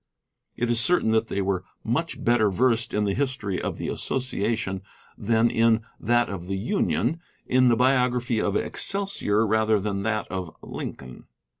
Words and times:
It 0.55 0.71
is 0.71 0.79
certain 0.81 1.11
that 1.11 1.27
they 1.27 1.43
were 1.43 1.63
much 1.83 2.23
better 2.23 2.49
versed 2.49 2.91
in 2.91 3.03
the 3.03 3.13
history 3.13 3.61
of 3.61 3.77
the 3.77 3.87
Association 3.89 4.81
than 5.15 5.47
in 5.51 5.83
that 5.99 6.27
of 6.27 6.47
the 6.47 6.57
Union, 6.57 7.19
in 7.45 7.67
the 7.67 7.75
biography 7.75 8.41
of 8.41 8.55
Excelsior 8.55 9.45
rather 9.45 9.79
than 9.79 10.01
that 10.01 10.27
of 10.29 10.55
Lincoln. 10.63 11.27